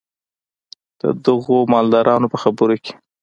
[1.01, 2.93] د دغو مالدارانو په خبرو کې.